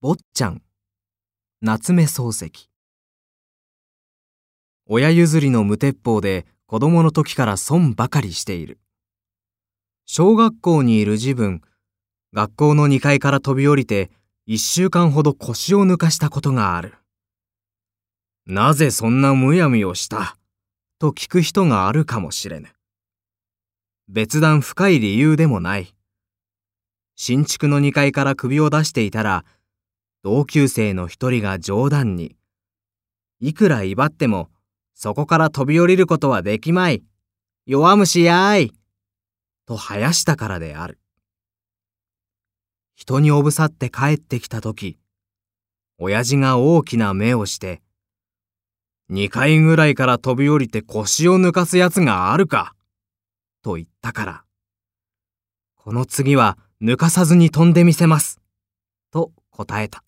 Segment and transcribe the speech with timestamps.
[0.00, 0.62] 坊ちゃん、
[1.60, 2.70] 夏目漱石。
[4.86, 8.78] 親譲りの無鉄砲で子供の時から損ばかりしている。
[10.06, 11.62] 小学校にいる自分、
[12.32, 14.12] 学校の2階から飛び降りて
[14.46, 16.94] 一週間ほど腰を抜かしたことがある。
[18.46, 20.36] なぜそんなむやみをした？
[21.00, 22.68] と聞く人があるかもしれぬ。
[24.08, 25.92] 別段深い理由でもない。
[27.16, 29.44] 新築の2階から首を出していたら、
[30.22, 32.36] 同級生の一人が冗談に、
[33.40, 34.50] いくら威張っても、
[34.94, 37.04] そこから飛び降りることはできまい。
[37.66, 38.72] 弱虫やーい。
[39.64, 40.98] と生やしたからである。
[42.96, 44.98] 人におぶさって帰ってきたとき、
[45.98, 47.80] 親父が大きな目をして、
[49.08, 52.74] 二階ぐらいから飛び降りて腰を抜かすやつがあるか、
[53.62, 54.44] と言ったから。
[55.76, 58.40] この次は抜かさずに飛んでみせます。
[59.12, 60.02] と答えた。